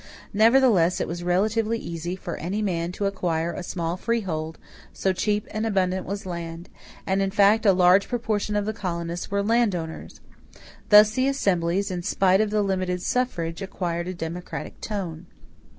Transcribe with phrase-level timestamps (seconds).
[0.33, 4.57] Nevertheless, it was relatively easy for any man to acquire a small freehold,
[4.91, 6.69] so cheap and abundant was land;
[7.05, 10.19] and in fact a large proportion of the colonists were land owners.
[10.89, 15.27] Thus the assemblies, in spite of the limited suffrage, acquired a democratic tone.